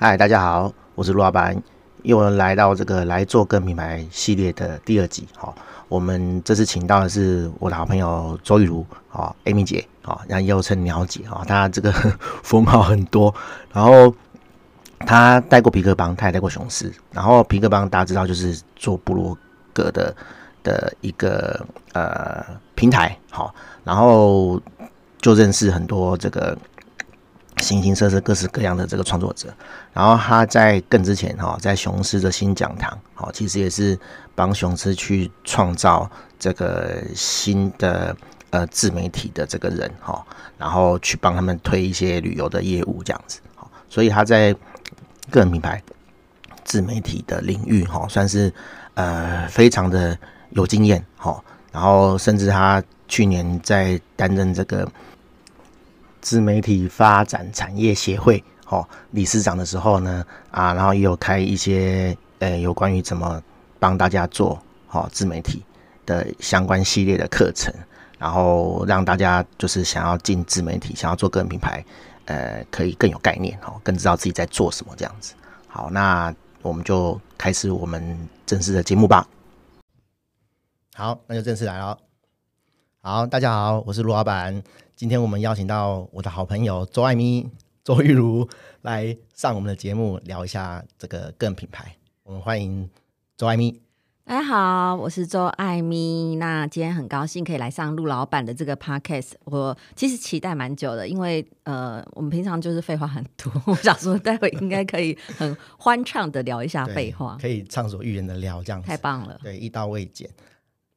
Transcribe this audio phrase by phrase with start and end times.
[0.00, 1.60] 嗨，大家好，我是陆老板，
[2.04, 5.26] 又来到这个来做个品牌系列的第二集。
[5.36, 5.52] 好，
[5.88, 11.90] 我们这次请到的是我的好朋友周玉如，好，Amy 姐，好，然后又称鸟姐，哈，她这个
[12.44, 13.34] 封号很多，
[13.72, 14.14] 然后
[15.00, 19.36] 她带过皮克邦，她也带过雄狮，然后皮克邦大家知道就是做部落
[19.72, 20.14] 格的
[20.62, 24.62] 的一个呃平台，好，然后
[25.20, 26.56] 就认识很多这个。
[27.60, 29.52] 形形色色、各式各样的这个创作者，
[29.92, 33.98] 然后他在更之前哈，在雄狮的新讲堂，好，其实也是
[34.34, 36.08] 帮雄狮去创造
[36.38, 38.16] 这个新的
[38.50, 40.24] 呃自媒体的这个人哈，
[40.56, 44.54] 然后去帮他们推一些旅游的业务这样子，好，所以他在
[45.30, 45.82] 个人品牌
[46.64, 48.52] 自媒体的领域哈，算是
[48.94, 50.16] 呃非常的
[50.50, 54.88] 有经验哈，然后甚至他去年在担任这个。
[56.28, 63.42] 自媒体发展产业协会哦，理事长的时候呢，啊，然后也有开一些呃有关于怎么
[63.78, 65.64] 帮大家做好自媒体
[66.04, 67.72] 的相关系列的课程，
[68.18, 71.82] 然后让大家就是想要进自媒体，想要做个人品牌，
[72.26, 75.32] 呃，可以更有概念哦，更知道自己在做什么这样子。
[75.66, 76.30] 好，那
[76.60, 79.26] 我们就开始我们正式的节目吧。
[80.94, 81.98] 好，那就正式来了。
[83.00, 84.62] 好，大家好，我是卢老板。
[84.98, 87.48] 今天我们邀请到我的好朋友周爱咪、
[87.84, 88.48] 周玉如
[88.82, 91.94] 来上我们的节目，聊一下这个个人品牌。
[92.24, 92.90] 我们欢迎
[93.36, 93.80] 周爱咪。
[94.24, 96.34] 大家好，我是周爱咪。
[96.34, 99.34] 那今天很高兴可以来上陆老板的这个 podcast。
[99.44, 109.38] 我其实期待蛮久的，因为呃，我们平常就是废话很多， 我想说待会应该可以很欢畅的聊一下废话，可以畅所欲言的聊，这样子太棒了。
[109.44, 110.28] 对，一刀未剪。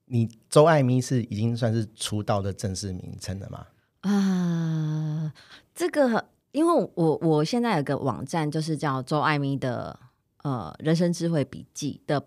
[0.05, 3.63] 你周爱咪是已经算是出道的正式名称了吗？
[4.01, 5.33] 啊、呃，
[5.73, 9.97] 这个因为我我现在有个网站，就是叫周爱咪的
[10.43, 12.23] 呃人生智慧笔记的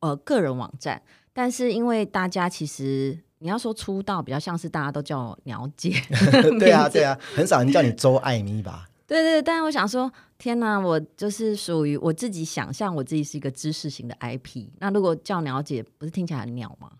[0.00, 1.02] 呃个人网站，
[1.32, 5.94] 但是因为大家其实你要说出道，比较像是大家都叫我鸟姐，
[6.60, 8.86] 对啊 对啊，很少人叫你周爱咪吧。
[9.10, 14.68] 对对，但是我想说，天哪，我就是属于我自己想象我自己是一个知识型的 IP。
[14.78, 16.92] 那如果叫鸟姐，不是听起来很鸟吗？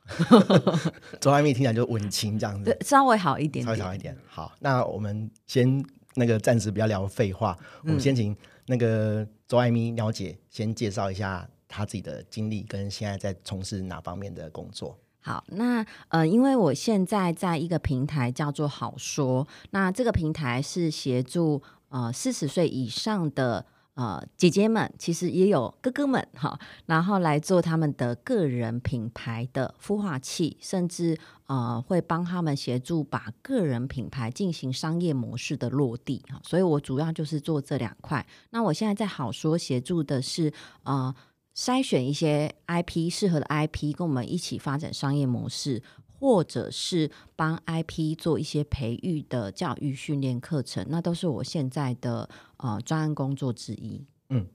[1.21, 4.17] 周爱咪听起来就文青这样子，对，稍微好一点点，稍微好一点。
[4.27, 5.81] 好，那我们先
[6.17, 14.99] 那个暂时不要聊废话，嗯、我们先请那个周爱咪鸟姐先介绍一下她自己的经历跟现在在从事哪方面的工作。
[15.21, 21.63] 好，那呃，因为我现在在一个平台叫做好说，那这个平台是协助。
[21.91, 36.41] 呃，四十岁以上的呃姐姐们，其实也有哥哥们哈，然后来做他们的个人品牌的孵化器，甚至呃会帮他们协助把个人品牌进行商业模式的落地哈。
[36.45, 38.25] 所以我主要就是做这两块。
[38.51, 40.53] 那我现在在好说协助的是
[40.85, 41.15] 呃
[41.57, 45.83] 筛选一些 IP 适合的 IP，跟我们一起发展商业模式。
[46.21, 54.05] 或者是帮 IP 做一些培育的教育训练课程，那都是我现在的呃专案工作之一。
[54.29, 54.47] 嗯，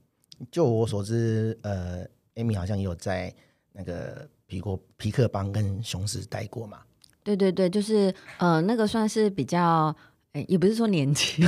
[0.52, 2.06] 就我所知，呃
[2.36, 3.34] ，Amy 好像也有在
[3.72, 6.82] 那个皮过皮克邦跟雄狮待过嘛。
[7.24, 9.92] 对对对，就是呃那个算是比较，
[10.34, 11.44] 哎，也不是说年轻，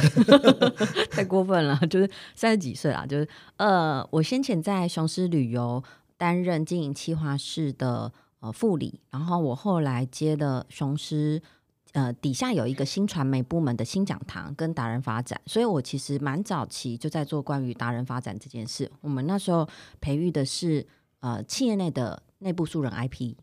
[1.12, 3.06] 太过分了，就是三十几岁啦。
[3.06, 3.28] 就是
[3.58, 5.80] 呃，我先前在雄狮旅游
[6.16, 8.12] 担任经营企划室的。
[8.40, 11.42] 呃，副理，然后我后来接的雄狮，
[11.90, 18.88] 呃，底下有一个新传媒部门的新讲堂跟达人发展，所以我其实蛮早期就在做关于达人发展这件事。
[19.00, 19.68] 我们那时候
[20.00, 20.86] 培育的是
[21.18, 23.34] 呃企业内的内部素人 IP，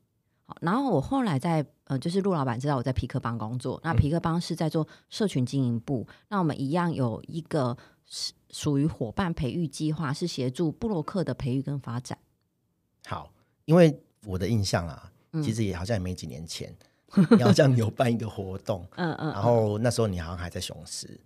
[0.46, 12.18] 好，然后我后来在呃，就是陆老板知道我在皮克邦工作，那皮克邦是在做社群经营部，那我们一样有一个是属于伙伴培育计划，是协助布洛克的培育跟发展。
[13.06, 13.34] 好，
[13.66, 14.02] 因为。
[14.26, 15.12] 我的印象啊，
[15.44, 16.74] 其实也好像也没几年前，
[17.42, 21.20] 好像有办一个活动， 嗯嗯，然后那时候你好像还在雄狮，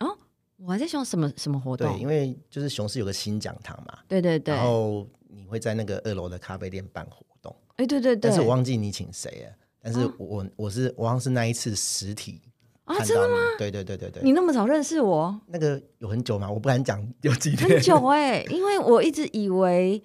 [0.00, 0.16] 哦，
[0.56, 1.92] 我还在想什么什么活动？
[1.92, 12.40] 对，因为就是雄狮有个新讲堂嘛，对对对，然后你会在那个二楼的咖啡店办活动，哎对对对，但是我忘记你请谁了，但是我、哦、我是我好像是那一次实体
[12.86, 13.36] 看到你，啊真的吗？
[13.58, 16.50] 对对对对对，你那么早认识我，那个有很久吗？
[16.50, 20.02] 我不敢讲有几天，很久哎、欸，因为我一直以为。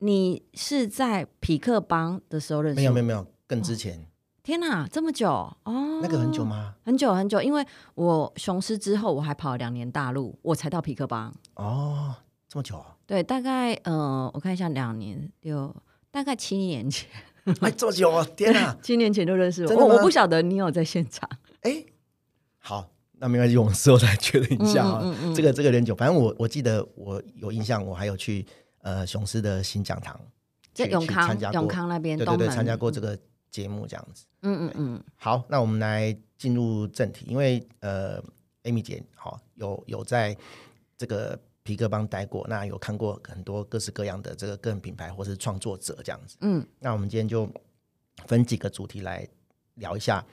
[0.00, 2.76] 你是在匹克邦的时候认识？
[2.76, 3.98] 没有没有没有，更之前。
[3.98, 4.04] 哦、
[4.42, 6.00] 天哪，这么久哦？
[6.02, 6.74] 那个很久吗？
[6.82, 7.64] 很久很久，因为
[7.94, 11.32] 我雄狮之后，我还跑了两年大陆，我才到匹克邦。
[11.54, 12.14] 哦，
[12.48, 12.76] 这么久？
[12.78, 15.74] 啊对，大概呃，我看一下，两年有
[16.10, 17.08] 大概七年前。
[17.60, 18.26] 哎，这么久啊！
[18.36, 21.28] 天哪， 七年前就认识我，我我不晓得你有在现场。
[21.62, 21.84] 哎，
[22.58, 25.00] 好，那没关系，我们事后再确认一下啊。
[25.02, 28.46] 嗯嗯嗯、这个这个人久，反正我我记得我有印象，我还有去
[28.82, 30.20] 呃雄狮的新讲堂，
[30.72, 33.18] 在永康永康那边，对对对，参加过这个
[33.50, 34.26] 节目这样子。
[34.42, 35.04] 嗯嗯嗯。
[35.16, 38.22] 好，那我们来进入正题，因为呃
[38.64, 40.36] ，Amy 姐好、哦、有有在
[40.96, 46.36] 这个皮革帮待过，那有看过很多各式各样的这个个人品牌或是创作者这样子。
[46.40, 47.48] 嗯，那我们今天就
[48.26, 49.26] 分几个主题来
[49.74, 50.24] 聊一下，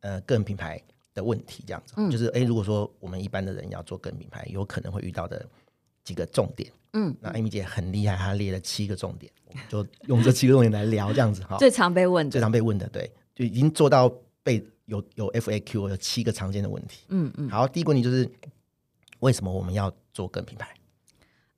[0.00, 0.82] 呃，个人品牌。
[1.14, 5.48] 的问题这样子，嗯、就是哎，如果说我们一般的人要做个人品牌，有可能会遇到的
[6.02, 6.68] 几个重点。
[6.94, 11.56] 嗯，那艾米姐很厉害，她列了七个重点，我们就用这七个重点来聊这样子哈。
[11.60, 14.10] 最常被问的，最常被问的，对，就已经做到
[14.42, 17.04] 被有有 FAQ 有七个常见的问题。
[17.08, 17.50] 嗯嗯。
[17.50, 18.28] 好，第一个问题就是
[19.20, 20.74] 为什么我们要做个人品牌？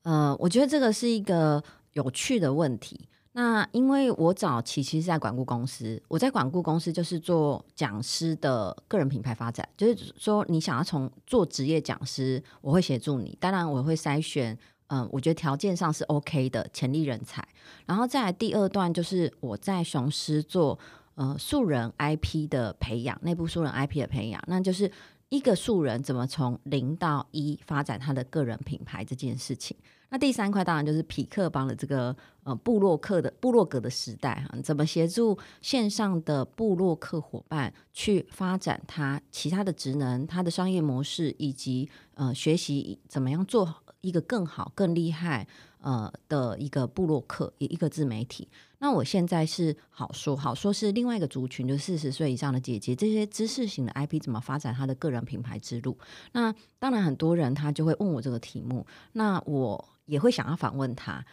[0.02, 1.62] 呃，我觉得这个是一个
[1.92, 3.08] 有趣的问题。
[3.32, 17.46] 那因为我早期其实是在管顾公司，我在管顾公司就是做讲师的个人品牌发展，就是说你想要从做职业讲师，我会协助你，当然我会筛选，嗯，我觉得条件上是 OK 的潜力人才，
[17.86, 20.78] 然后再来第二段就是我在雄狮做
[21.14, 24.90] 呃素人 IP 的培养，内部素人 IP 的培养，那就是
[25.28, 29.76] 一个素人怎么从零到一发展他的个人品牌这件事情。
[30.08, 43.74] 那第三块当然就是匹克帮的这个呃布洛克的布洛格的时代哈，怎么协助线上的布洛克伙伴去发展他其他的职能、他的商业模式，以及呃学习怎么样做
[44.06, 45.46] 一个更好、更厉害
[45.80, 48.48] 呃的一个部落客一一个自媒体。
[48.78, 55.98] 那我现在是好说好说是另外一个族群，就四十岁以上的姐姐，这些知识型的 IP 怎么发展她的个人品牌之路？
[56.32, 59.88] 那当然很多人他就会问我这个题目，那我。
[60.06, 61.26] 也会想要反问他，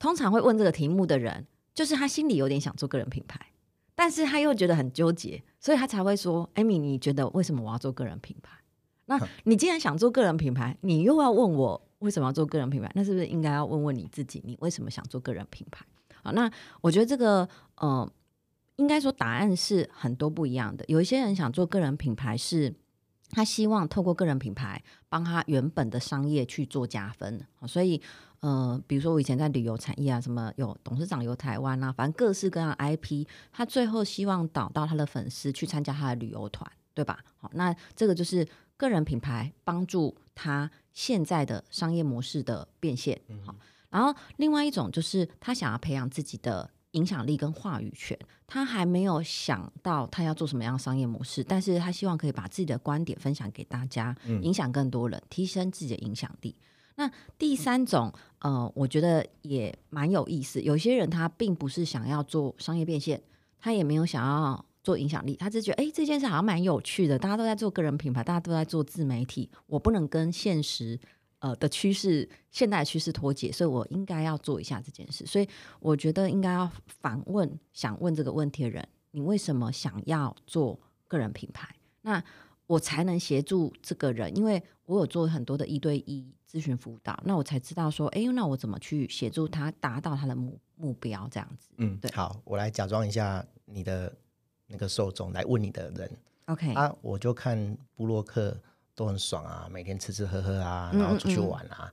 [0.00, 3.40] 通常会问这个题目的人，就是他心里有点想做个人品牌，
[3.94, 8.58] 但是他又觉得很纠结，所以他才会说艾米你觉得为什么我要做个人品牌？
[9.04, 15.84] 那你既然想做个人品牌，你又要问我为什么要做个人品牌，那是不是应该要问问你自己，你为什么想做个人品牌？”
[16.22, 16.50] 好，那
[16.80, 18.10] 我觉得这个，呃，
[18.76, 20.84] 应该说答案是很多不一样的。
[20.88, 22.74] 有一些人想做个人品牌是。
[23.32, 28.00] 他希望透过个人品牌帮他原本的商业去做加分，所以
[28.38, 37.18] 呃，比如说我以前在旅游产业啊，什么有董事长游台湾啊，反正各式各样 IP，他最后希望导到他的粉丝去参加他的旅游团，对吧？
[37.38, 43.20] 好，那这个就是个人品牌帮助他现在的商业模式的变现。
[43.44, 43.54] 好，
[43.90, 46.70] 然后另外一种就是他想要培养自己的。
[46.92, 56.56] 影响力跟话语权，他还没有想到他要做什么样的商业模式，但是他希望可以把自己的观点分享给大家，影响更多人，提升自己的影响力。
[56.94, 60.62] 那第三种，呃，我觉得也蛮有意思。
[60.62, 63.22] 有些人他并不是想要做商业变现，
[63.58, 70.96] 他也没有想要做影响力，他只觉得，哎，这件事好像蛮有趣的，大家都在做个人品牌，大家都在做自媒体，我不能跟现实。
[71.38, 75.26] 呃的趋势，现代趋势脱节，所以我应该要做一下这件事。
[75.26, 75.46] 所以
[75.80, 81.68] 我觉得应该要反问想问这个问题的人：你为什么想要做个人品牌？
[82.00, 82.24] 那
[82.66, 91.28] 我才能协助这个人，因为我有做很多的一对一咨询辅导，那我才知道说，哎，那我怎么去协助他达到他的目目标？
[91.30, 92.10] 这样子，嗯，对。
[92.12, 94.12] 好，我来假装一下你的
[94.66, 96.10] 那个受众来问你的人。
[96.46, 98.56] OK，啊，我就看布洛克。
[98.98, 101.92] 都很爽啊，每天吃吃喝喝啊，然后出去玩啊，嗯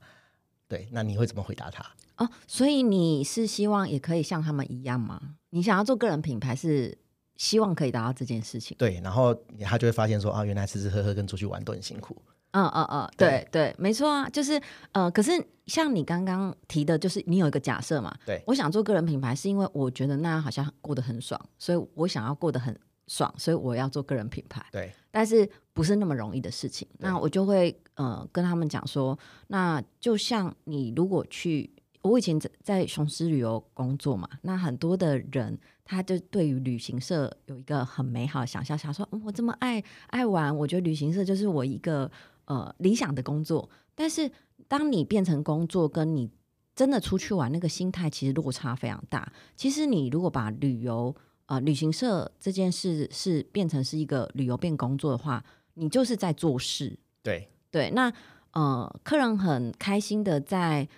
[0.66, 1.84] 对，那你会怎么回答他？
[2.16, 5.20] 哦，所以你是希望也可以像他们一样吗？
[5.50, 6.96] 你想要做个人品牌，是
[7.36, 8.74] 希望可以达到这件事情？
[8.78, 12.16] 对，然后他就会发现说啊，原来吃吃喝喝跟出去玩都很辛苦。
[12.54, 14.60] 嗯嗯嗯，对对，没错啊，就是
[14.92, 15.32] 呃，可是
[15.66, 22.74] 像你刚刚提的，就是你有一个假设嘛，对，我想做个人品牌，是因为我觉得那样好像过得很爽，所以我想要过得很。
[23.06, 24.64] 爽，所以我要做个人品牌。
[24.72, 26.88] 对，但是不是那么容易的事情。
[26.96, 29.18] 那我就会呃跟他们讲说，
[29.48, 31.70] 那就像你如果去，
[32.00, 42.10] 我以前在在雄狮旅游工作嘛，那很多的人他就对于旅行社有一个很美好的想象，想说，嗯，我这么爱爱玩，我觉得旅行社就是我一个
[42.46, 43.68] 呃理想的工作。
[43.94, 44.30] 但是
[44.68, 46.30] 当你变成工作，跟你
[46.74, 49.32] 真的出去玩，那个心态其实落差非常大。
[49.56, 51.14] 其实你如果把旅游
[51.46, 56.98] 呃，旅行社这件事是变成是一个旅游变工作的话，你就是在做事。
[57.22, 58.12] 对对，那
[58.52, 60.88] 呃，客人很开心的在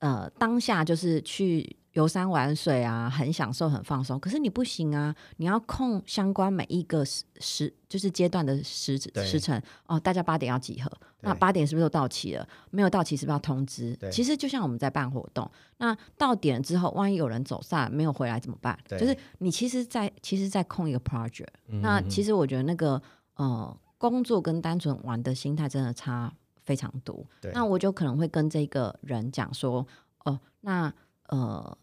[0.00, 1.76] 呃当下就是去。
[1.92, 4.18] 游山玩水啊，很享受，很放松。
[4.18, 9.98] 可是你不行啊，你要控相关每一个时时，就是阶段的时时辰哦。
[9.98, 12.46] 大家八点要集合，那八点是不是都到齐了？
[12.70, 13.98] 没有到齐是不是要通知？
[14.10, 18.78] 其实就像我们在办活动，那到点之后，万一有人走散没有回来怎么办？
[18.88, 21.46] 就是你其实在，在其实，在控一个 project。
[21.66, 23.00] 那其实我觉得那个
[23.36, 23.76] 呃。
[24.02, 27.24] 工作跟单纯玩的心态真的差非常多。
[27.54, 29.86] 那我就可能会跟这个人讲说，
[30.24, 30.92] 哦，那
[31.32, 31.78] 呃，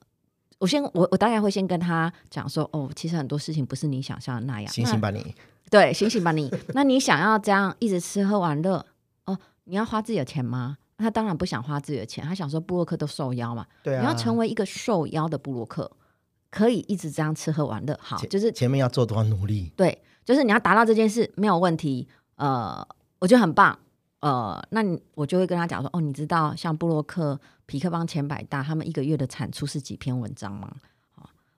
[0.60, 4.72] 我先我我大概会先跟他讲说，哦，其实很多事情不是你想象的那样。
[4.72, 5.36] 醒醒吧你，
[5.72, 6.54] 对，醒醒吧你。
[6.76, 8.86] 那你想要这样一直吃喝玩乐，
[9.26, 10.78] 哦，你要花自己的钱吗？
[11.00, 15.90] 他当然不想花自己的钱，他想说布洛克都受邀嘛，对啊，你要成为一个受邀的布洛克，
[16.52, 22.86] 可以一直这样吃喝玩乐，好，就是前面要做多少努力，对，就是你要达到这件事没有问题，呃，
[23.20, 23.80] 我觉得很棒，
[24.22, 30.76] 呃，那你我就会跟他讲说，哦，你知道像布洛克、皮克邦前百大，他们一个月的产出是几篇文章吗？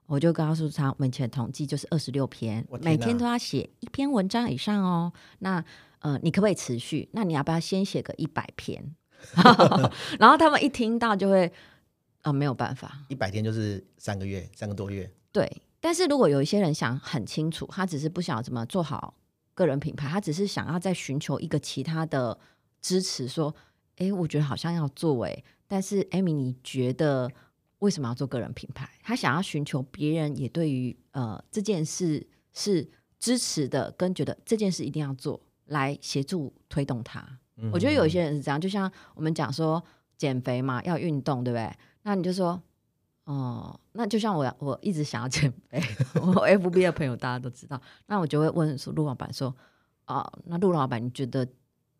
[0.06, 5.10] 我就告诉他，我们以前统计就是二十六篇，每天都要写一篇文章以上哦。
[5.38, 5.64] 那
[6.00, 7.08] 呃，你可不可以持续？
[7.12, 8.94] 那你要不要先写个一百篇？
[10.18, 15.10] 然后他们一听到就会，啊、呃，没有办法，一百天就是三个月，三个多月。
[15.30, 15.50] 对，
[15.80, 19.14] 但是如果有一些人想很清楚，他只是不想怎么做好
[19.54, 22.38] 个人品牌，他只是想要再寻求一个其他的
[22.80, 23.54] 支持，说，
[23.96, 27.30] 哎，我觉得好像要做，哎，但是艾米你觉得
[27.80, 28.88] 为什么要做个人品牌？
[29.02, 37.26] 他想要寻求别人也对于呃这件事是支持的，跟觉得这件事一定要做，来协助推动他。
[37.72, 39.80] 我觉得有一些人是这样，就像我们讲说
[40.16, 41.72] 减肥嘛，要运动，对不对？
[42.02, 42.60] 那你就说，
[43.24, 45.80] 哦，那就像我我一直想要减肥，
[46.14, 49.54] 我 FB 的朋友大家都知道，那我就会问说陆老板说，
[50.06, 51.46] 哦，那陆老板你觉得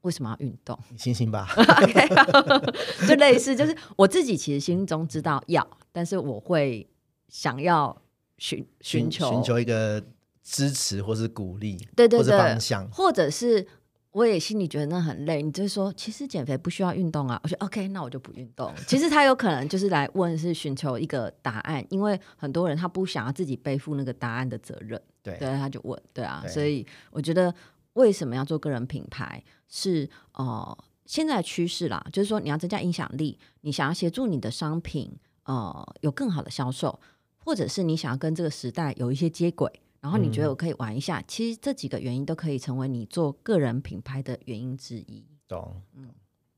[0.00, 0.78] 为什么要运动？
[0.90, 2.08] 你信心吧，OK，
[3.06, 6.88] 就类似，就是我自己其实心中知道要，但是我会
[7.28, 7.96] 想要
[8.38, 10.04] 寻寻求寻求一个
[10.42, 13.66] 支持或是鼓励，对对对，或者方向，或者是。
[14.12, 17.40] 我也心里觉得那很累，你就说其实减肥不需要运动啊。
[17.42, 18.70] 我说 OK，那我就不运动。
[18.86, 25.00] 其实他有可能就是来问，是寻求一个答案，因为很多人他不想要自己背负那个答案的责任。
[25.22, 26.40] 对，对，他就问，对啊。
[26.44, 26.52] 对。
[26.52, 27.54] 所以我觉得
[27.94, 30.76] 为什么要做个人品牌是呃
[31.06, 35.10] 现在的趋势啦，就是说你要增加影响力，你想要协助你的商品
[35.44, 37.00] 呃有更好的销售，
[37.38, 39.72] 或者是你想要跟这个时代有一些接轨。
[40.02, 45.24] 然后你觉得我可以玩一下，嗯、其实这几个原因都可以成为你做个人品牌的原因之一。
[45.46, 46.10] 懂，嗯，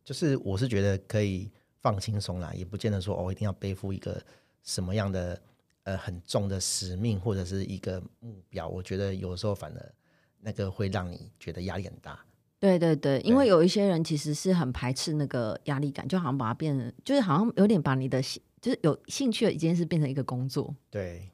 [0.02, 1.50] 就是我是觉得可以
[1.82, 4.20] 放轻松啦，也不见得说哦一定要背负一个
[4.62, 5.38] 什么样的
[5.82, 8.66] 呃很重的使命或者是一个目标。
[8.66, 9.94] 我觉得有时候反而
[10.40, 12.18] 那个会让你觉得压力很大。
[12.58, 18.22] 对对对，因为有一些人其实是很排斥那个压力感，就好像把它变成，就是好像有点把你的
[18.62, 20.74] 就是有兴趣的一件事变成一个工作。
[20.88, 21.33] 对，嗯。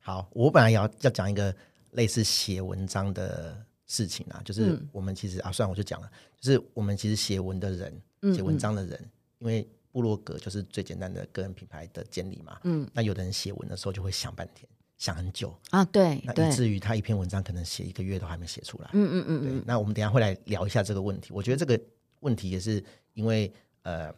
[0.00, 1.54] 好，我本来要要讲一个
[1.92, 3.54] 类似写文章的
[3.86, 8.02] 事情啊，就是我们其实、嗯、啊，算我就讲了，就是我们其实写文的人，
[8.34, 14.66] 写文章的人，嗯嗯，因为部落格就是最简单的个人品牌的建立嘛，嗯，那有的人写文的时候就会想半天，
[14.96, 21.78] 想很久啊，对，那以至于他一篇文章可能写一个月都还没写出来，嗯嗯嗯，对，那我们等一下会来聊一下这个问题，我觉得这个
[22.20, 23.52] 问题也是因为
[23.82, 24.14] 呃，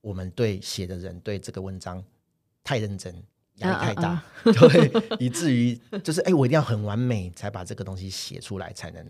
[0.00, 2.02] 我们对写的人对这个文章
[2.64, 3.14] 太认真。
[3.58, 9.04] 压力太大，啊啊啊就会以至于就是哎、欸，我一定要很完美才把这个东西写出来，才能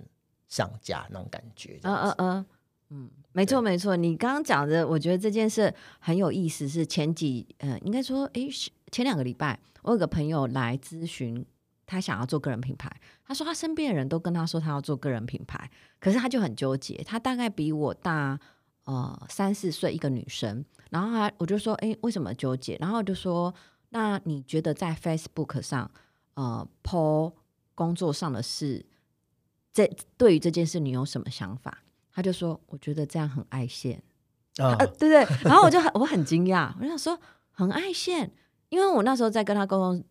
[0.49, 1.79] 上架那种感觉。
[1.83, 2.47] 嗯嗯嗯，
[2.91, 3.95] 嗯，没错没错。
[3.97, 6.67] 你刚刚讲的，我觉得这件事很有意思。
[6.67, 11.45] 是前几呃，应该说哎、欸，前两个礼拜，我有个朋友来咨询，
[11.85, 12.91] 他想要做个人品牌。
[13.27, 17.03] 他说他身边的人都跟他说他要做个人品牌，可是他就很纠结。
[17.05, 18.41] 他大概比我大
[18.85, 20.65] 呃三四岁，一个女生。
[20.89, 22.79] 然后他我就说哎、欸，为什么纠结？
[22.81, 23.55] 然后就说。
[23.91, 25.91] 那你觉得在 Facebook 上，
[26.35, 27.33] 呃，po
[27.75, 28.85] 工作上的事，
[29.73, 31.83] 这对于这件事你有什么想法？
[32.13, 34.03] 他就说，我觉得这样很爱现
[34.59, 35.25] 啊，对不对？
[35.45, 37.19] 然后我就很我很惊讶，我就想说
[37.51, 38.31] 很爱现，
[38.69, 40.05] 因为我那时候在跟他沟通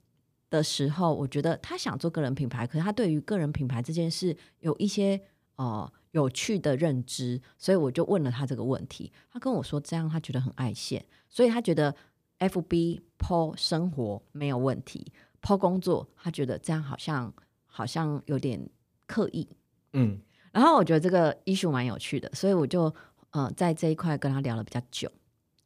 [0.50, 5.22] 的时候，我觉得他想做个人品牌，可是他对于个人品牌这件事有一些
[5.58, 9.12] 呃有趣的认知，所以我就问了他这个问题。
[9.32, 11.94] 他跟我说，这样他觉得很爱现，所以他觉得。
[12.40, 17.34] FB po 生活没有问题，po 工作他觉得这样好像
[17.66, 18.70] 好像有点
[19.06, 19.48] 刻意，
[19.94, 20.20] 嗯，
[20.52, 22.94] 然后我觉得这个 issue 蛮有趣的，所以我就
[23.32, 25.12] 呃在这一块跟他聊了比较久。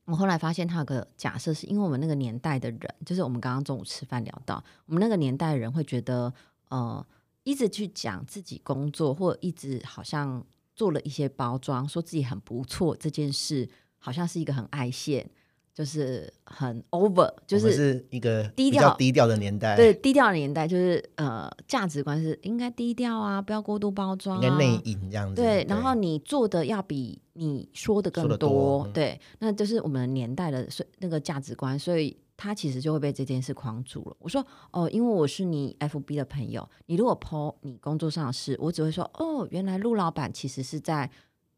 [0.05, 6.33] 我后来发现他有个假设，是因为我们那个年代的人，就是我们刚刚中午吃饭聊到，我们那个年代的人会觉得，
[6.69, 7.05] 呃，
[7.43, 10.43] 一直去讲自己工作，或一直好像
[10.75, 15.29] 做了一些包装，说自己很不错，这件事好像是一个很爱现。
[15.73, 19.75] 就是很 over，就是是一个低调低调的年代。
[19.75, 25.41] 对，低调的年代就是呃，价值观是应该低调啊，不要过度包装啊，应该内隐这样子。
[25.41, 28.87] 对，然后你做的要比你说的更多。
[28.93, 30.67] 对，那就是我们年代的
[30.99, 34.15] 那个价值观，所以他其实就会被这件事框住了。
[34.19, 41.09] 我说哦，因为我是你 FB 的朋友，你如果 po 你工作上的事，我只会说哦，原来陆老板其实是在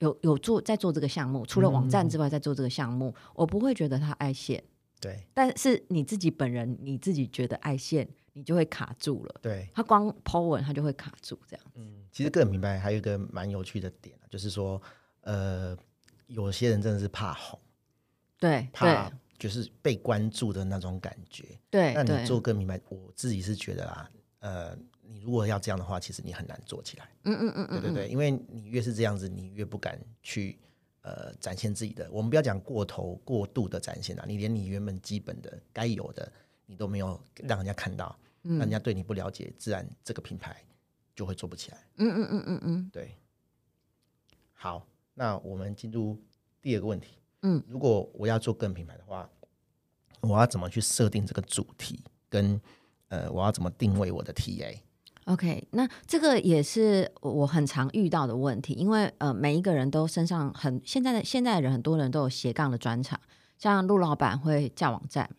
[0.04, 4.64] 有有做在做这个项目，除了网站之外在做这个项目，嗯、我不会觉得他爱线。
[5.00, 9.36] 对，但是你自己本人你自己觉得爱线，你就会卡住了。
[9.42, 11.66] 对，他光 po 文他就会卡住这样。
[11.76, 14.82] 嗯，其实个人品牌还有一个蛮有趣的点，就是说
[15.22, 15.78] 呃，
[16.28, 17.60] 有些人真的是怕红，
[18.40, 19.12] 对，怕。
[19.40, 21.94] 就是被关注的那种感觉，对。
[21.94, 27.10] 那你做个品牌，我自己是觉得啊，呃，你如果要这样的话，其实你很难做起来。
[27.24, 30.58] 嗯嗯嗯嗯，对对对，因为你越是这样子，你越不敢去
[31.02, 32.10] 呃展现自己的。
[32.12, 36.32] 我们不要讲过头、过度的展现啊，你连你原本基本的该有的
[36.66, 40.64] 你都没有让人家看到，让人家对你不了解，自然这个品牌
[41.16, 41.78] 就会做不起来。
[41.98, 43.16] 嗯嗯嗯嗯嗯，对。
[44.54, 46.18] 好，那我们进入
[46.62, 47.18] 第二个问题。
[47.42, 49.30] 嗯，如果我要做个人品牌的话，
[50.22, 52.02] 我要怎么去设定这个主题？
[52.30, 52.60] 跟
[53.10, 54.32] 呃，我要怎么定位我的
[55.26, 63.20] TA？OK，那这个也是我很常遇到的问题，因为呃，每一个人都身上很现在的现在的人，很多人都有斜杠的专长，
[63.58, 65.30] 像陆老板会架网站，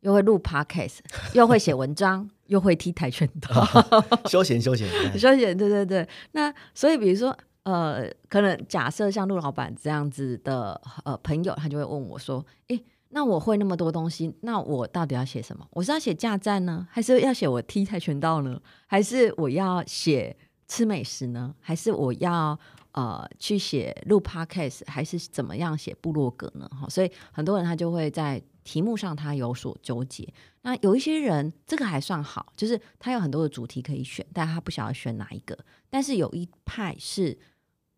[0.00, 0.98] 又会录 Podcast，
[1.34, 3.66] 又会写文章，又会踢跆拳道，
[4.28, 6.08] 休闲休闲 休闲，对对对。
[6.32, 7.36] 那所以比如说。
[7.64, 15.66] 呃，可能假设像陆老板这样子的呃朋友，他就会问我说：“诶，那我会那么多东西，那我到底要写什么？
[15.70, 18.60] 我是要写架站呢，还是要写我踢跆拳道呢？
[18.86, 20.36] 还是我要写
[20.66, 21.54] 吃美食呢？
[21.60, 22.58] 还是我要
[22.92, 30.26] 呃去写录 podcast，还是怎么样写部落格呢？”哈，所以很多人他就会在题目上他有所纠结。
[30.62, 35.58] 那有一些人这个还算好，就是他有很多的主题可以选，但他不晓得选哪一个。
[35.88, 37.38] 但是有一派是。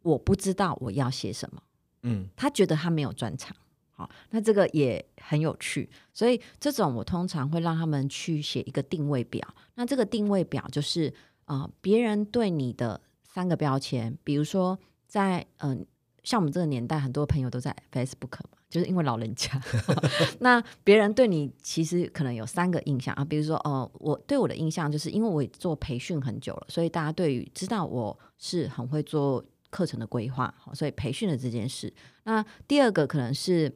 [0.03, 1.63] 我不知道我要写什么，
[2.05, 3.55] 嗯，他觉得他没有专长，
[4.01, 11.13] 好，那这个也很有趣，所以这种我通常会让他们去写一个定位表，那这个定位表就是
[11.45, 15.85] 啊，别人对你的三个标签，比如说在嗯，
[16.23, 19.61] 像我们这个年代，很多朋友都在 Facebook 嘛，就是因为老人家，
[20.41, 29.45] 那别人对你其实可能有三个印象啊，比如说哦，我对我的印象就是因为我做培训很久了，所以大家对于知道我是很会做。
[29.73, 31.95] 课程的规划，所以培训的这件事。
[32.25, 33.73] 那第二个可能是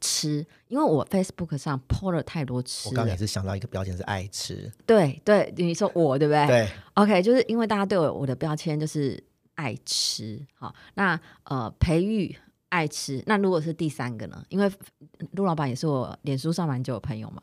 [0.00, 2.88] 吃，因为我 Facebook 上 po 了太多吃。
[2.88, 4.70] 我刚刚也是想到一个标签是爱吃。
[4.84, 6.46] 对对，你说我对不对？
[6.46, 6.68] 对。
[6.94, 9.22] OK，就是因为大家对我我的标签就是
[9.54, 10.44] 爱吃。
[10.54, 12.36] 好，那呃，培育
[12.68, 13.22] 爱吃。
[13.26, 14.44] 那如果是第三个呢？
[14.48, 14.70] 因为
[15.32, 17.42] 陆老板也是我脸书上蛮久的朋友嘛。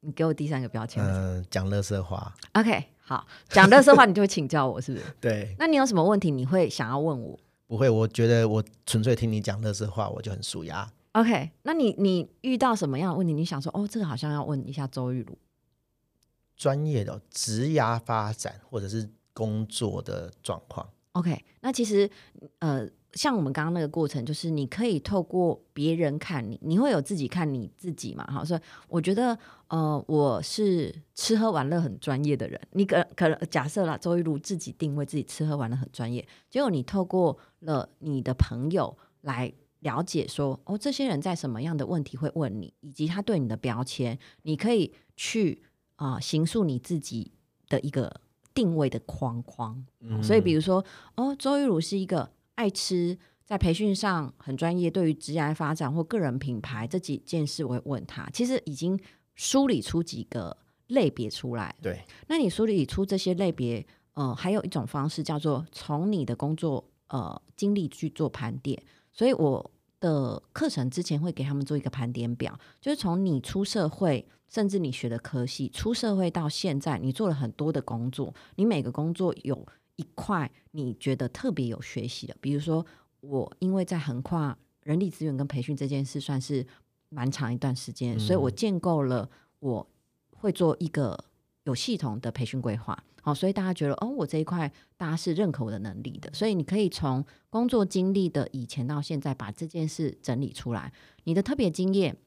[0.00, 1.02] 你给我第三个标签。
[1.02, 2.34] 嗯、呃，讲乐色话。
[2.52, 2.84] OK。
[3.06, 5.04] 好，讲乐色话你就会请教我，是不是？
[5.20, 5.54] 对。
[5.58, 7.38] 那你有什么问题你会想要问我？
[7.66, 10.90] 不会，我觉得我纯粹听你讲乐色话，我就很舒压。
[11.14, 13.32] OK，那你你遇到什么样的问题？
[13.32, 15.36] 你想说哦，这个好像要问一下周玉如。
[16.56, 20.88] 专业的职涯发展或者是工作的状况。
[21.12, 22.08] OK，那其实
[22.58, 22.88] 呃。
[23.14, 28.24] 像我们刚刚那个过程，就是你可以透过别人看你，你会有自己看你自己嘛？
[28.26, 32.60] 哈，所以我觉得，呃，我是吃喝玩乐很专业的人。
[32.72, 45.62] 你可可能假设啦，周玉如自己定位自己吃喝玩乐很专业，结果你透过了你的朋友来了解说，哦，这些人在什么样的问题会问你，以及他对你的标签，你可以去
[45.96, 47.32] 啊，形塑你自己
[47.68, 48.20] 的一个
[48.52, 49.82] 定位的框框。
[50.00, 52.28] 嗯，所以比如说，哦，周玉如是一个。
[52.56, 58.30] 爱吃，在培训上很专业，对于职业发展或个人品牌这几件事，我会问他。
[58.32, 58.96] 其实已经
[59.34, 61.74] 梳理出几个类别出来。
[61.82, 68.80] 对，那你梳理出这些类别，呃，还有一种方式叫做从你的工作呃经历去做盘点。
[69.12, 69.68] 所以我
[70.00, 79.66] 的课程之前会给他们做一个盘点表，就是从你出社会，甚至你学的科系，出社会到现在，你做了很多的工作，你每个工作有。
[79.96, 82.84] 一块你觉得特别有学习的，比如说
[83.20, 86.66] 我因为在横跨人力资源跟培训这件事，算是
[87.10, 89.30] 蛮长一段时间，嗯、所以我建构了
[89.60, 89.88] 我
[90.32, 91.16] 会做一个
[91.62, 93.04] 有系统的培训规划。
[93.24, 100.92] 好，所以大家觉得哦，我这一块大家是认可我的能力的，所以你可以从工作经历的以前到现在，把这件事整理出来，
[101.24, 102.18] 你的特别经验、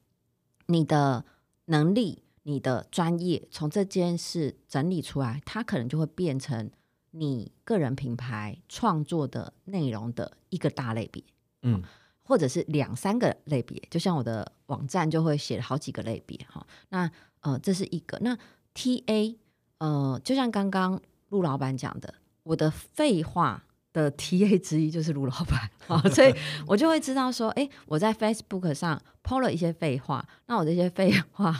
[0.66, 1.24] 你的
[1.66, 6.68] 能力、你的专业，从这件事整理出来，它可能就会变成。
[7.12, 11.24] 你个人品牌创作的内容的一个大类别，
[11.62, 11.82] 嗯，
[12.22, 16.64] 或者是两三个类别，就像我的网站就会写好几个类别哈。
[16.90, 18.18] 那呃，这是一个。
[18.20, 18.38] 那
[18.74, 19.34] TA
[19.78, 22.12] 呃，就像刚刚陆老板讲的，
[22.42, 26.34] 我的废话的 TA 之一就是陆老板啊，所以
[26.66, 31.54] 我就会知道说，哎，我在 Facebook 上 PO 了一些废话，那我这些废话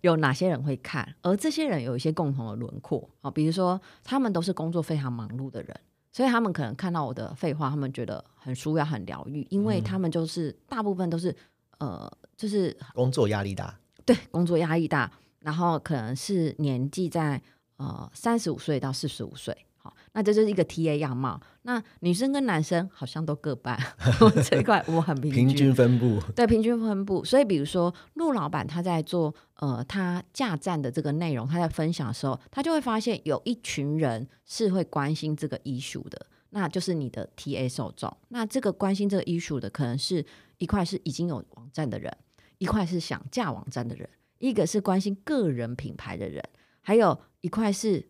[0.00, 1.14] 有哪些人会看？
[1.22, 5.80] 而这些人有一些共同的轮廓啊，比如说他们都是工作非常忙碌的人，
[6.12, 11.34] 所以他们可能看到我的废话，他们觉得很舒压、很疗愈，因为他们就是大部分都是
[11.78, 17.40] 呃，就是工作压力大，对，工作压力大，然后可能是年纪在
[17.78, 19.56] 呃三十五岁到四十五岁。
[19.80, 21.40] 好那这就是一个 TA 样貌。
[21.62, 23.78] 那女生跟男生好像都各半，
[24.44, 26.20] 这一块我很平均，平均分布。
[26.34, 27.24] 对，平均分布。
[27.24, 38.14] 所以，比如说陆老板他在做呃他架站的这个内容，他在分享的时候，他就会发现有一群人是会关心这个 issue 的，那就是你的 TA 受众。
[38.30, 40.26] 那这个关心这个 issue 的，可能是
[40.58, 42.12] 一块是已经有网站的人，
[42.58, 46.42] 一块是想架网站的人，一个是关心个人品牌的人，
[46.80, 48.08] 还有一块是。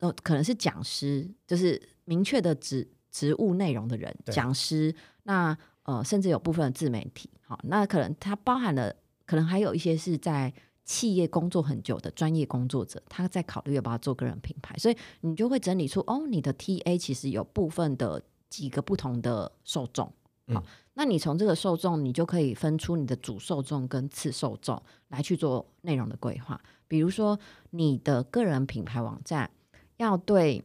[0.00, 4.94] 呃，可能是讲师，就是明确的职职务内容的人，讲师。
[5.24, 8.94] 那呃，甚至有部分的自媒体，好，那可能它包含了，
[9.26, 10.54] 可能还有一些是在
[10.84, 20.12] 企业工作很久的专业工作者，他在考虑要不要做个人品牌，所以你就会整理出，哦，你的 TA 其实有部分的几个不同的受众，
[20.52, 20.62] 好，嗯、
[20.94, 27.38] 那你从这个受众，你就可以分出你的主受众跟次受众来去做内容的规划，比如说
[27.70, 29.50] 你的个人品牌网站。
[29.98, 30.62] 要对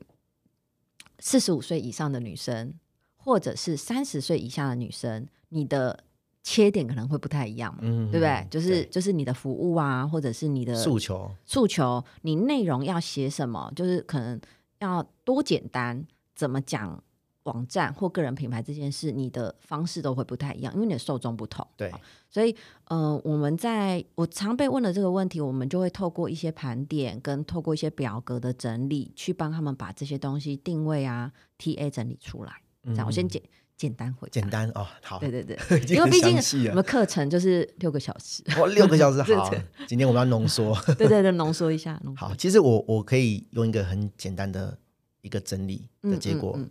[1.18, 2.72] 四十五岁以上的女生，
[3.18, 6.04] 或者是三十岁以下的女生，你的
[6.44, 8.48] 切点可能会不太一样嘛，嗯、对不对？
[8.52, 13.74] 就是就是你的服务啊，或者是你的诉求诉求，你内容要写什么？
[13.76, 14.40] 就是可能
[14.78, 17.04] 要多简单，怎么讲？
[17.44, 21.66] 网站或个人品牌这件事，你的方式都会不太一样，因为你的受众不同。
[21.76, 21.92] 对，
[22.30, 32.54] 所以呃，我们在我常被问的这个问题，我们就会透过一些盘点，跟透过一些表格的整理，去帮他们把这些东西定位啊，TA 整理出来。
[32.84, 33.42] 嗯、这样，我先简
[33.76, 34.32] 简单回答。
[34.32, 35.20] 简单哦，好。
[35.20, 35.58] 对对对，
[35.94, 38.42] 因为毕竟我们课程就是六个小时。
[38.58, 39.50] 哦，六个小时 好。
[39.50, 40.74] 对对对，今天我们要浓缩。
[40.98, 42.00] 对对对，浓缩一下。
[42.06, 42.28] 浓缩。
[42.28, 44.78] 好，其实我我可以用一个很简单的
[45.22, 46.54] 一个整理的结果。
[46.56, 46.70] 嗯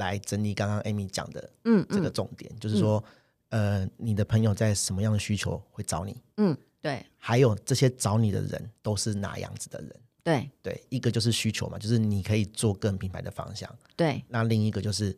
[0.00, 3.04] 来整理刚刚 Amy 讲的，嗯，这个重点、就是说，
[3.50, 6.16] 呃，你的朋友在什么样的需求会找你？
[6.38, 7.04] 嗯，对。
[7.18, 9.94] 还有这些找你的人都是哪样子的人？
[10.24, 13.70] 对对，一个就是需求嘛，就是你可以做个人品牌的方向。
[13.94, 14.24] 对。
[14.28, 15.16] 那另一个就是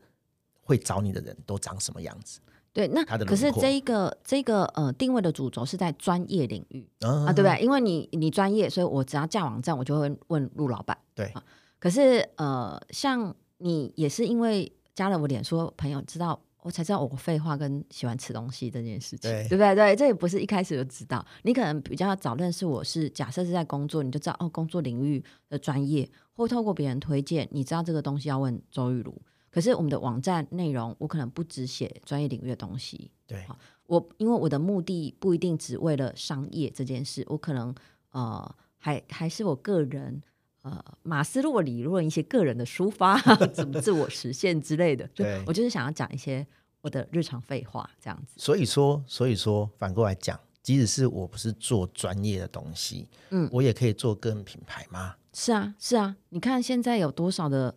[0.61, 2.40] 会找你的人都长什么样子？
[2.73, 2.88] 对。
[2.88, 7.62] 那可是这一个这个呃定位的主轴是在专业领域、嗯、啊，对不对？
[7.62, 10.99] 因为你你专业，所以我只要架网站，我就会问陆老板。
[11.14, 11.45] 对、啊。
[11.79, 13.33] 可是呃，像。
[13.62, 19.75] 你也是因为加了我脸书朋友，知道我才知道我废话跟喜欢吃东西这件事情，对，对不对？
[19.75, 21.25] 对，这也不是一开始就知道。
[21.42, 29.20] 你可能比较早认识我是假设是在工作，你就知道哦，工作领域的专业，或透过别人推荐，你知道这个东西要问周玉如。
[29.51, 33.11] 可是我们的网站内容，我可能不只写专业领域的东西。
[33.27, 33.44] 对，
[33.87, 37.75] 我因为我的目的不一定只为了商业这件事，我可能
[38.12, 40.22] 呃还还是我个人。
[40.62, 43.18] 呃，马斯洛理论一些个人的抒发，
[43.53, 46.46] 怎么自我实现之类的，对就我就是想要讲一些
[46.81, 48.35] 我的日常废话这样子。
[48.37, 55.16] 所以说，所以说反过来讲，即使是我不是做专业的东西，嗯，我也可以做个人品牌吗？
[55.33, 56.14] 是啊，是啊。
[56.29, 57.75] 你看现在有多少的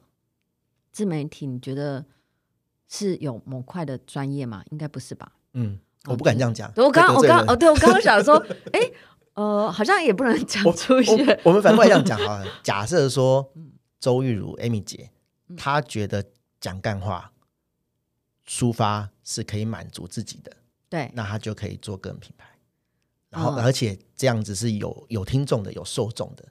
[0.91, 1.47] 自媒体？
[1.47, 2.05] 你觉得
[2.87, 4.63] 是有模块的专业吗？
[4.69, 5.31] 应该不是吧？
[5.53, 6.71] 嗯，我不敢这样讲。
[6.75, 8.35] 我刚，我刚，哦，对我刚刚想说，
[8.71, 8.79] 哎。
[9.35, 11.39] 呃，好像也不能讲出一些我我。
[11.43, 13.53] 我们反过来这样讲啊， 假设说
[13.99, 15.11] 周玉如 Amy 姐，
[15.55, 16.25] 她觉得
[16.59, 17.31] 讲干话
[18.47, 20.51] 抒发是可以满足自己的，
[20.89, 22.47] 对，那她就可以做个人品牌，
[23.29, 26.45] 然后而且这样子是有有听众的，有受众的，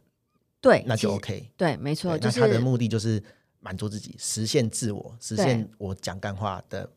[0.60, 3.22] 对，那就 OK，对，没错，那她的目的就是
[3.60, 6.90] 满足自己，实现自我，实现我讲干话的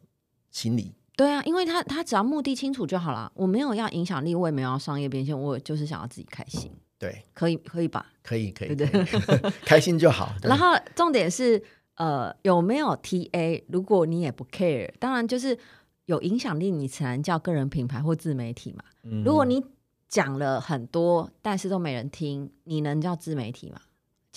[0.52, 0.94] 心理。
[1.18, 3.30] 对啊，因为他他只要目的清楚就好了。
[3.36, 6.72] 我没有要影响力，我也没有要商业变现，我就是想要自己开心。
[7.00, 8.06] 对，可以可以吧？
[8.24, 9.06] 可以可以，对对，
[9.66, 10.32] 开心就好。
[10.44, 11.62] 然后重点是，
[11.96, 13.64] 呃，有没有 TA？
[13.68, 15.58] 如果你也不 care，当然就是
[16.06, 18.84] 有影响力，你才能叫个人品牌或自媒体嘛。
[19.04, 19.64] 嗯，如果你
[20.08, 23.80] 讲了很多，但是都没人听，你能叫自媒体吗？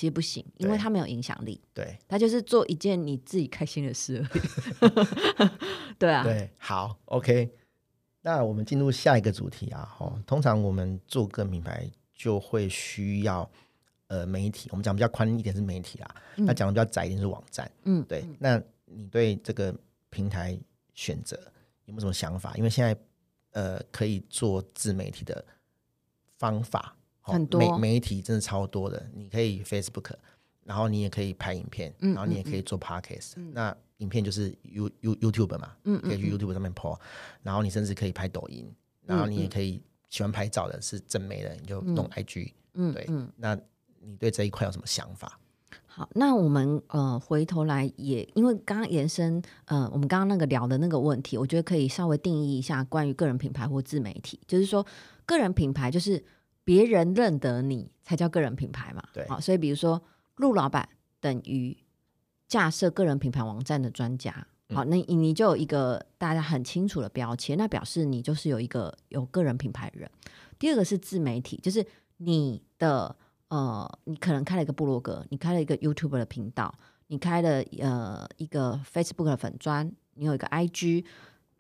[0.00, 1.60] 其实不行，因为他没有影响力。
[1.74, 5.50] 对，他就是做一件你自己开心的事而已。
[6.00, 7.54] 对啊，对，好，OK。
[8.22, 9.94] 那我们进入下一个主题啊。
[9.98, 13.46] 哦，通常我们做个品牌就会需要
[14.06, 16.14] 呃媒体，我们讲比较宽一点是媒体啦。
[16.36, 17.70] 嗯、那讲的比较窄一点是网站。
[17.82, 18.24] 嗯，对。
[18.38, 19.74] 那你对这个
[20.08, 20.58] 平台
[20.94, 21.36] 选择
[21.84, 22.54] 有没有什么想法？
[22.56, 22.98] 因为现在
[23.50, 25.44] 呃可以做自媒体的
[26.38, 26.96] 方法。
[27.20, 27.60] 很多。
[27.78, 30.12] 媒媒体真的超多的，你可以 Facebook，
[30.64, 37.00] 然后你也可以拍影片，嗯然后你也可以做 podcast，、嗯、那影片就是 You You YouTube 嘛，嗯，可以去 YouTube 上面 po，、嗯、
[37.42, 38.72] 然后你甚至可以拍抖音，
[39.04, 43.56] 然后你也可以喜欢拍照的是正美的，你就弄 IG，嗯，对，嗯，那
[44.00, 45.38] 你对这一块有什么想法？
[45.86, 54.86] 好，那我们呃回头来也，因为刚刚延伸呃我们刚刚那个聊的那个问题，我觉得可以稍微定义一下关于个人品牌或自媒体，就是说
[55.26, 56.22] 个人品牌就是
[56.70, 60.00] 别人认得你才叫个人品牌嘛，对，好，所以比如说
[60.36, 61.76] 陆老板等于
[62.46, 70.08] 架设个人品牌网站的专家，好，那你就有一个大家很清楚的标签，那表示你就是有一个有个人品牌的人。
[70.60, 71.84] 第二个是自媒体，就是
[72.18, 73.16] 你的。
[73.48, 76.72] 呃，你可能开了一个部落格，你开了一个 YouTube 的频道，
[77.08, 81.04] 你开了呃一个 Facebook 的粉专，你有一个 IG，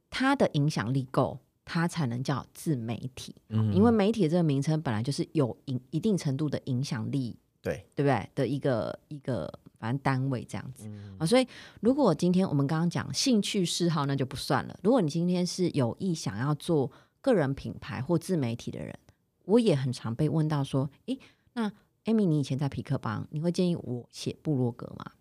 [0.08, 3.34] 它的影响力够，它才能叫自媒体。
[3.48, 8.30] 嗯，因为媒体这个名称本来就是有影一定程度的影响力，对对不对？
[8.34, 11.46] 的一个一个反正单位这样子啊，所以
[11.80, 14.78] 如果今天我们刚刚讲兴趣嗜好，那就不算了。
[14.82, 18.98] 如果你今天是有意想要做个人品牌或自媒体的人，
[19.44, 21.18] 我也很常被问到说，诶。
[21.52, 21.68] 那
[22.04, 25.12] Amy，你以前在皮克邦，你会建议我写部落格吗？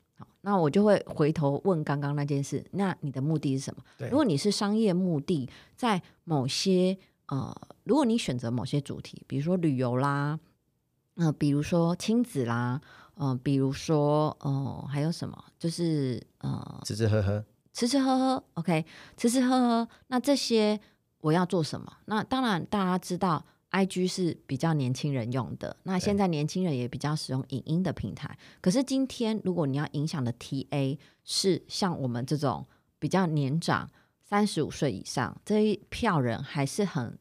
[0.43, 2.65] 好，那我就会回头问刚刚那件事。
[2.71, 3.83] 那你的目的是什么？
[4.09, 6.97] 如果你是商业目的，在某些
[7.27, 10.39] 呃，如果你选择某些主题，比如说旅游啦，
[11.15, 12.81] 呃，比如说亲子啦，
[13.15, 15.43] 嗯、呃，比如说呃，还有什么？
[15.57, 18.85] 就是呃，吃吃喝喝，吃吃喝喝，OK，
[19.17, 19.87] 吃吃喝喝。
[20.07, 20.79] 那这些
[21.21, 21.91] 我要做什么？
[22.05, 23.45] 那当然，大家知道。
[23.71, 28.37] I G 是比较年轻人用的，那现在年轻人也比较使用影音的平台。
[28.61, 32.65] 可是今天，如果你要影响的 T A 是像我们这种
[32.97, 33.87] 比较年长、
[34.23, 37.17] 三十五岁以上这一票人，还是很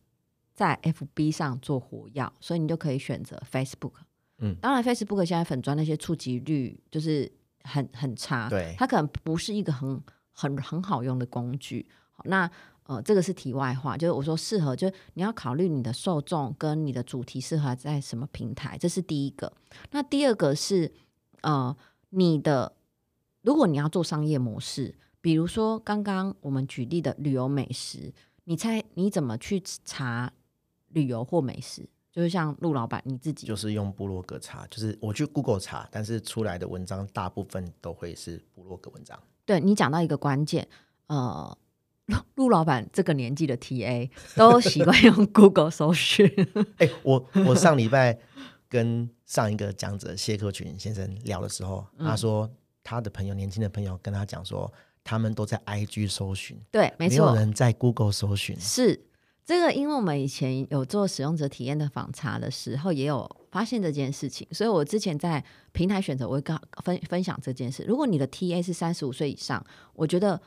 [0.54, 3.92] 在 F B 上做活跃，所以你就可以选择 Facebook。
[4.38, 7.30] 嗯，当然 Facebook 现在粉砖那些触及率就是
[7.64, 11.86] 很很差，对，它可能不是一个很很很好用的工具。
[12.10, 12.50] 好，那。
[12.88, 19.52] 呃，这个是题外话，就是我说适合，就是你要考虑你的受众跟你的主题适合在什么平台，这是第一个。
[19.90, 20.90] 那第二个是，
[21.42, 21.76] 呃，
[22.08, 22.72] 你的
[23.42, 28.10] 如果你要做商业模式，比如说刚刚我们举例的旅游美食，
[28.44, 30.32] 你猜你怎么去查
[30.88, 31.86] 旅游或美食？
[32.10, 39.22] 就是像陆老板你自己，就是用部落格查，就是我去 Google 查，但是出来的文章大部分都会是部落格文章。
[39.44, 40.66] 对，你讲到一个关键，
[41.08, 41.58] 呃。
[42.36, 46.26] 陆老板这个年纪的 TA 都习惯用 Google 搜寻。
[46.78, 48.18] 哎、欸，我我上礼拜
[48.68, 52.50] 跟上一个讲者谢克群先生聊的时候，嗯、他说
[52.82, 54.72] 他的朋友年轻的朋友跟他讲说，
[55.04, 58.58] 他们都在 IG 搜寻，对，没错，没有人在 Google 搜寻。
[58.58, 59.04] 是
[59.44, 67.84] 这个，因为我们以前有做使用者体验的访查的时候，也有发现这件事情，所以我之前在平台选择，我会跟分分享这件事。
[67.86, 70.40] 如果你的 TA 是三十五岁以上，我觉得。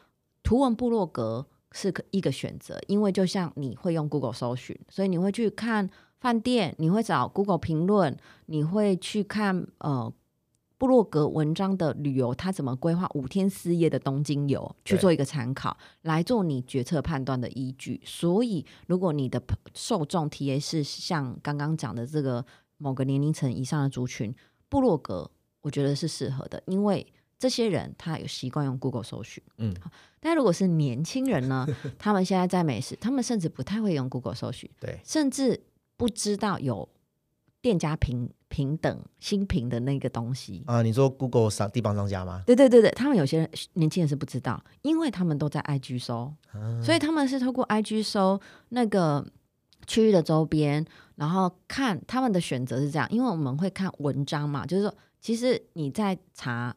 [0.44, 10.14] 图文部落格是一个选择，因为就像你会用 Google 搜寻，所以你会去看饭店，你会找 Google 评论，你会去看呃
[10.78, 18.02] 部落格文章的旅游，他怎么规划五天四夜的东京游，去做一个参考，来做你决策判断的依据。
[18.04, 19.42] 所以，如果你的
[19.74, 22.46] 受众 TA 是像刚刚讲的这个
[22.78, 24.36] 某个年龄层以上的族群，
[24.68, 25.32] 部落格
[25.62, 27.06] 我觉得是适合的，因为。
[27.42, 29.74] 这些人他有习惯用 Google 搜寻，嗯，
[30.20, 31.68] 但如果是年轻人呢？
[31.98, 35.60] 他们现在在美食，他们甚至不太会用 Google 搜寻，对，甚至
[35.98, 36.88] 不知道有
[37.60, 40.84] 店家评平等新评的那个东西啊。
[40.84, 42.44] 你说 Google 商地方商家吗？
[42.46, 49.26] 对对对对，他们有些人年轻人是不知道，因为他们都在 IG 搜，啊、所以他们是透过 IG 搜那个
[49.88, 56.76] 区域的周边，然后看他们的选择是这样，因为我们会看文章嘛，就是说，其实你在查。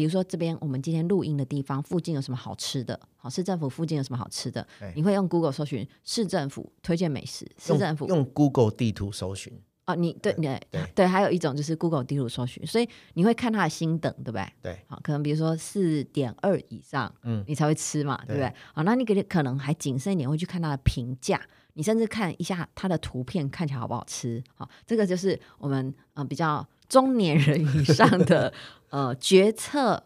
[0.00, 2.98] 比如说这边我们今天录音的地方附近有什么好吃的？
[3.18, 4.66] 好，市政府附近有什么好吃的？
[4.96, 7.46] 你会用 Google 搜寻市政府推荐美食。
[7.58, 9.52] 市政府用，用 Google 地图搜寻
[9.84, 10.58] 哦，你对对
[10.94, 14.52] 对，还有一种就是 Google 地图搜寻，所以你会看它的星等，对不对？
[14.62, 18.50] 对，好，可能比如说四点二以上，嗯，你才会吃嘛，对不对？
[18.72, 21.38] 好，那你可可能还谨慎一点，会去看它的评价，
[21.74, 24.42] 你甚至看一下它的图片看起来好不好吃。
[24.54, 26.66] 好，这个就是我们嗯、呃、比较。
[26.90, 28.52] 中年人以上的
[28.90, 30.02] 呃决策，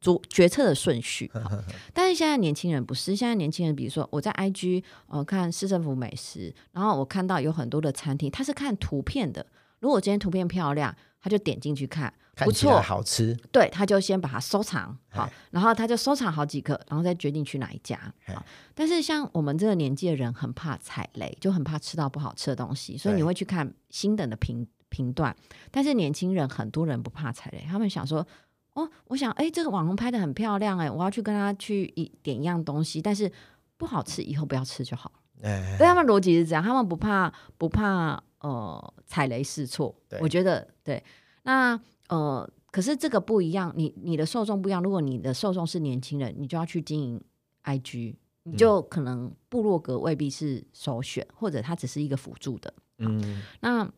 [0.00, 1.30] 决决策的顺序，
[1.92, 9.44] 但是现在年轻人不是，现在年轻人，比如说我在 IG 呃看市政府美食，然后我看到有很多的餐厅，他是看图片的，
[9.80, 12.10] 如果今天图片漂亮，他就点进去看，
[12.44, 17.98] 不错，好吃，对，他就先把它收藏好，然后他就收藏好几个，然后再决定去哪一家。
[18.26, 24.66] 好，但是像我们这个年纪的人，很怕踩雷，就很怕吃到不好吃的东西，所以你会去看新等的评。
[24.90, 25.36] 评断。
[25.70, 28.26] 但是年轻人很多人不怕踩雷，他们想说，
[28.72, 33.30] 哦，我想，哎，这个网红拍的很漂亮，哎，我要去跟他去一点一样东西，但是
[33.76, 35.12] 不好吃，以后不要吃就好。
[35.42, 39.94] 哎，对他们逻辑是这样，他们不怕不怕呃踩雷试错。
[40.22, 41.04] 我觉得对，
[41.42, 42.50] 那呃。
[42.70, 44.82] 可是这个不一样，你你的受众不一样。
[44.82, 47.20] 如果你的受众是年轻人，你就要去经营
[47.64, 52.72] IG，你就可能部落格未必是首选，或者它只是一个辅助的。
[52.98, 53.90] 嗯，那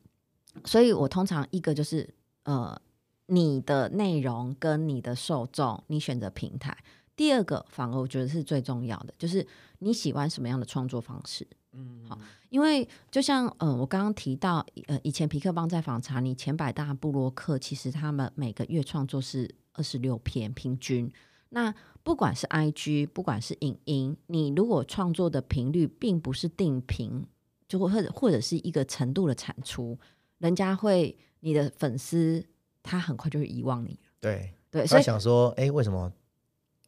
[0.64, 2.08] 所以我通常一个就是
[2.44, 2.80] 呃，
[3.26, 6.74] 你的内容跟你的受众，你选择平台。
[7.16, 9.44] 第二个反而我觉得是最重要的，就是
[9.80, 11.44] 你喜欢什么样的创作方式。
[11.72, 21.09] 嗯，好，因为就像呃，我刚刚提到，呃，以前皮克邦在访查你前百大布洛克，其实他们每个月创作是二十六篇平均。
[21.50, 27.24] 那不管是 IG，不管是影音，你如果创作的频率并不是定频，
[27.68, 29.96] 就会或者或者是一个程度的产出，
[30.38, 32.44] 人家会你的粉丝
[32.83, 33.96] 他很快就会遗忘你。
[34.20, 36.12] 对对，所以想说，哎，为什么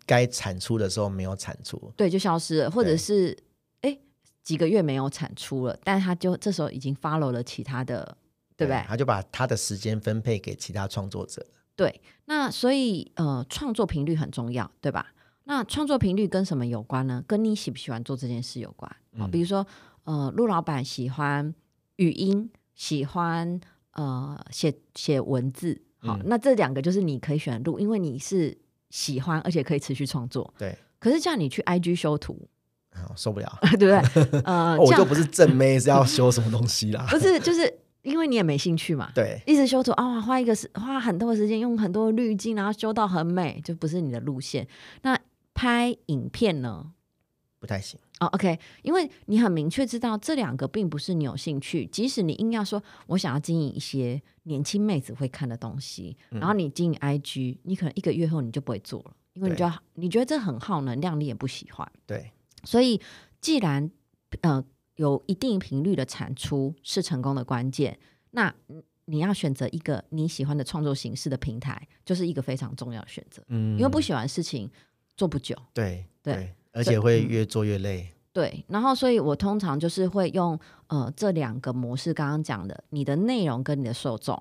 [0.07, 1.93] 该产出的时候没有产出？
[1.97, 3.37] 对，就消失了，或者是。
[4.43, 8.17] 几个月没有产出了，但他就这时候已经 follow 了其他的，
[8.57, 8.83] 对不对？
[8.87, 11.47] 他就把他的时间分配给其他创作者。
[11.77, 15.13] 对，那所以呃，创作频率很重要，对吧？
[15.45, 17.25] 那创作频率跟什么有关呢？
[17.27, 18.91] 跟你喜不喜欢做这件事有关。
[19.17, 19.67] 好，比如说
[20.05, 21.55] 呃，陆老板喜欢
[21.97, 23.61] 语音，喜欢
[23.93, 28.57] 呃写写文字，好，嗯、那这两个就是你可以选录，因为你是
[28.91, 30.53] 喜欢而且可以持续创作。
[30.59, 30.77] 对。
[30.99, 32.49] 可是叫你去 IG 修图。
[33.17, 34.41] 受不了， 对不对？
[34.45, 37.07] 呃，我就不是正妹，是要修什么东西啦？
[37.11, 39.11] 不是，就是因为你也没兴趣嘛。
[39.15, 44.67] 对，一直修图啊，花一个时花很多的时间，用很多滤镜，然后修到很美，就不是你的路线。
[45.03, 45.19] 那
[45.55, 46.93] 拍影片呢？
[47.59, 48.27] 不太行哦。
[48.29, 51.87] OK，因为你很明确知道这两个并不是你有兴趣。
[51.87, 61.87] 即使你硬要说我想要经营一些年轻妹子会看的东西，嗯、然后你经营 IG，你可能一个月后你就不会做了，因为你就要你觉得这很耗能量，你也不喜欢。
[62.07, 62.33] 对。
[62.65, 63.01] 所以，
[63.41, 63.91] 既然
[64.43, 64.65] 呃
[64.97, 67.99] 有一定频率的产出是成功的关键，
[68.31, 68.55] 那
[69.07, 73.43] 你要选择一个你喜欢的创作形式的平台，就是一个非常重要的选择。
[73.49, 74.71] 嗯，因为不喜欢事情
[75.17, 78.03] 做不久，对对，对，而且会越做越累。
[78.03, 84.41] 嗯、对，然后所以我通常就是会用呃这两个模式，刚刚讲的，你的内容跟你的受众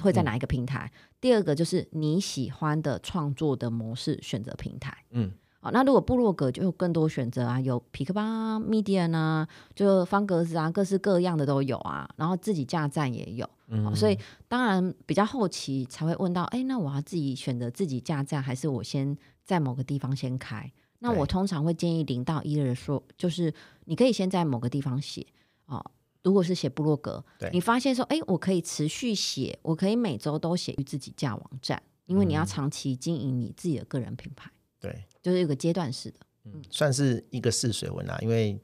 [0.00, 0.90] 会在哪一个平台？
[0.94, 4.96] 嗯、第二个就是你喜欢的创作的模式选择平台。
[5.10, 5.32] 嗯。
[5.60, 12.08] 好，那如果部落格就有更多选择啊，有皮克邦、Medium 啊，就方格子啊，各式各样的都有啊。
[12.16, 14.16] 然后自己架站也有，嗯，所以
[14.46, 20.70] 当然比较后期才会问到，哎，那我要自己选择自己架站，还是我先在某个地方先开？
[21.00, 23.52] 那我通常会建议零到一的人说，就是
[23.86, 25.26] 你可以先在某个地方写
[25.66, 25.84] 哦。
[26.22, 34.50] 如果是写部落格，你发现说，哎，我可以持续写，我可以每周都写自己架网站，因为你要长期经营你自己的个人品牌。
[34.80, 38.16] 对，就是有个阶段式的，嗯，算是一个试水文啊。
[38.20, 38.58] 因为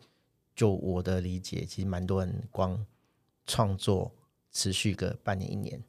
[0.55, 2.79] 就我的理解，其实蛮多人光
[3.47, 4.13] 创作
[4.53, 5.83] 持续个半年一年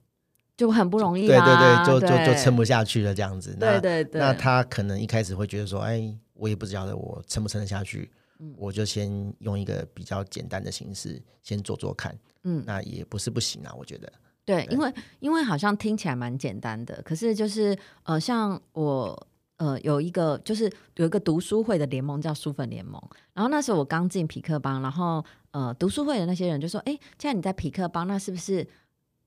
[0.58, 3.56] 就很不容易，对对对，就就就撑不下去了这样子。
[3.60, 14.12] 对对对，那他可能一开始会觉得说，哎，我也不晓得我撑不撑得下去，嗯，我就先用一个比较简单的形式先做做看，嗯，那也不是不行啊，我觉得。
[14.43, 19.28] 对，对因为因为好像听起来蛮简单的，可是就是呃，像我。
[19.58, 23.02] 呃，有一个就是有一个读书会的联盟叫书粉联盟，
[23.34, 28.68] 然后那时候我刚进匹克邦，然后呃，读书会的那些人就说：“哎，既然你在匹克邦，那是不是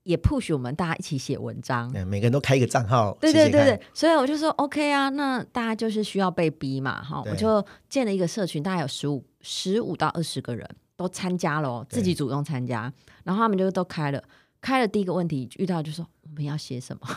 [0.03, 1.91] 也 push 我们大家一起写文章？
[1.95, 10.63] 嗯，每个人都开一个账号。”对对对对，所以我就说 OK 啊，那大家就是需要被逼嘛，哈，我就建了一个社群，大概有十五十五到二十个人
[10.95, 14.23] 都参加了，自己主动参加，然后他们就都开了，
[14.61, 17.07] 开了第一个问题遇到就说我们要写什么，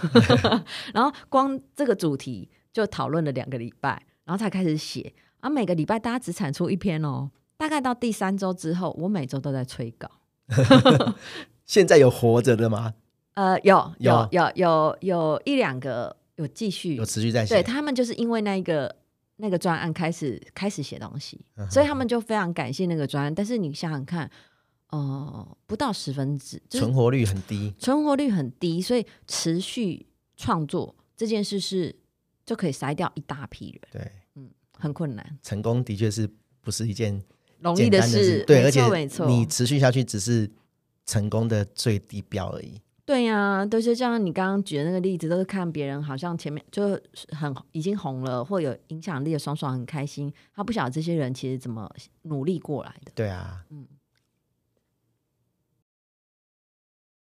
[0.94, 2.48] 然后光这个主题。
[2.72, 5.12] 就讨论了两个礼拜，然后才开始写。
[5.40, 7.30] 啊，每个礼拜大家只产出一篇哦。
[7.56, 10.10] 大概到第三周之后，我每周都在催稿。
[11.66, 12.94] 现在有活着的吗？
[13.34, 17.54] 呃，有有有有有一两个有继续有持续在写。
[17.54, 18.94] 对，他们就是因为那个
[19.36, 23.34] 那个专案开始开始写东西，嗯，所以他们就非常感谢那个专案。
[23.34, 24.30] 但是你想想看，
[24.90, 30.06] 呃，不到十分之存活率很低，存活率很低，所以持续
[30.36, 32.01] 创作这件事是。
[32.44, 35.38] 就可以筛掉一大批人，对，嗯，很困难。
[35.42, 36.28] 成功的确是
[36.60, 37.22] 不是一件
[37.60, 38.82] 容易的事，对，而且
[39.26, 40.50] 你持续下去只是
[41.06, 42.80] 成功的最低标而已。
[43.04, 46.98] 对呀、啊，都是像你刚刚举的那个例子，都是看别人好像前面就
[47.30, 51.90] 很已经红了，或有影响力的爽爽很开心，他不晓得这些人其实怎么
[52.22, 53.12] 努力过来的。
[53.14, 53.86] 对啊，嗯。